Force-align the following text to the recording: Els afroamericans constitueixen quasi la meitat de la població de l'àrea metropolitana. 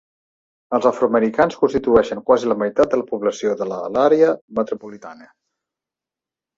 Els 0.77 0.87
afroamericans 0.89 1.57
constitueixen 1.65 2.25
quasi 2.31 2.51
la 2.53 2.59
meitat 2.63 2.97
de 2.97 3.01
la 3.03 3.07
població 3.13 3.55
de 3.63 3.71
l'àrea 3.77 4.35
metropolitana. 4.61 5.33